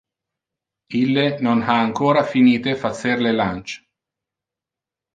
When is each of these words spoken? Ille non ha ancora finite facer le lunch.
Ille 1.01 1.25
non 1.49 1.61
ha 1.67 1.77
ancora 1.83 2.23
finite 2.33 2.75
facer 2.87 3.17
le 3.27 3.31
lunch. 3.41 3.71